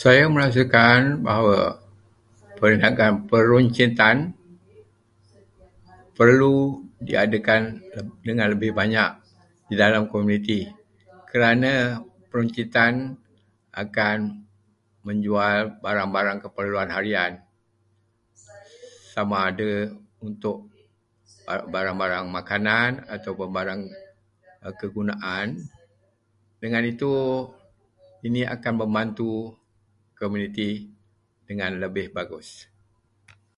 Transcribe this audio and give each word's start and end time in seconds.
Saya 0.00 0.24
merasakan 0.34 1.00
bahawa 1.26 1.60
perniagaan 2.62 3.16
peruncitan 3.30 4.16
perlu 6.16 6.56
diadakan 7.08 7.62
dengan 8.26 8.46
lebih 8.54 8.70
banyak 8.80 9.10
di 9.68 9.74
dalam 9.82 10.02
komuniti 10.12 10.60
kerana 11.30 11.72
peruncitan 12.30 12.92
akan 13.82 14.18
menjual 15.06 15.54
barang-barang 15.84 16.38
keperluan 16.44 16.88
harian, 16.96 17.32
sama 19.14 19.36
ada 19.50 19.72
untuk 20.26 20.56
barang-barang 21.74 22.26
makanan, 22.38 22.90
ataupun 23.14 23.48
barang 23.58 23.80
kegunaan. 24.80 25.46
Dengan 26.62 26.82
itu, 26.92 27.12
ini 28.26 28.42
akan 28.54 28.72
membantu 28.84 29.32
komuniti 30.18 30.70
dengan 31.48 31.70
lebih 31.84 32.06
bagus. 32.16 32.48